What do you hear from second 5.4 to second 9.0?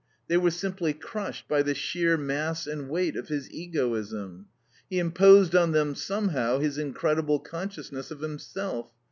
on them somehow his incredible consciousness of himself.